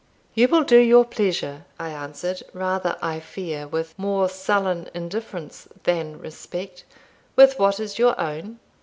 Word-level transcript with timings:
"You 0.33 0.47
will 0.47 0.63
do 0.63 0.79
your 0.79 1.05
pleasure," 1.05 1.65
I 1.79 1.89
answered 1.89 2.41
rather, 2.53 2.97
I 3.03 3.19
fear, 3.19 3.67
with 3.67 3.99
more 3.99 4.29
sullen 4.29 4.89
indifference 4.95 5.67
than 5.83 6.17
respect, 6.17 6.85
"with 7.35 7.59
what 7.59 7.79
is 7.79 7.99
your 7.99 8.19
own." 8.19 8.57